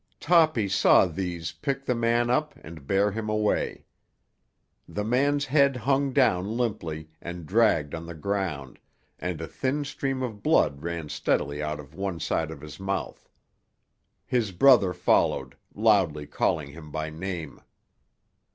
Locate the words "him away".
3.11-3.85